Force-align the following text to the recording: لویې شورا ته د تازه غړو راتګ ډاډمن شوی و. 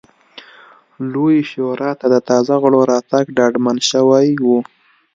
لویې 1.11 1.41
شورا 1.51 1.91
ته 1.99 2.05
د 2.13 2.15
تازه 2.29 2.53
غړو 2.61 2.79
راتګ 2.91 3.25
ډاډمن 3.37 3.77
شوی 3.89 4.27
و. 4.43 4.45